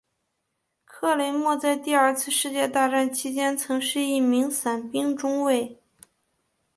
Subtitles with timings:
[0.83, 5.77] 克雷默在第二次世界大战期间曾是一名伞兵中尉。